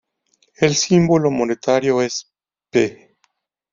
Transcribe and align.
El 0.55 0.73
símbolo 0.75 1.29
monetario, 1.29 2.01
es 2.01 2.25
Ᵽ. 2.71 3.13